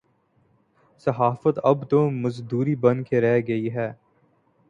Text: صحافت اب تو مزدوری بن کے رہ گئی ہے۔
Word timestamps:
صحافت 1.07 1.59
اب 1.63 1.89
تو 1.89 2.09
مزدوری 2.11 2.75
بن 2.75 3.03
کے 3.03 3.21
رہ 3.21 3.39
گئی 3.47 3.73
ہے۔ 3.75 3.91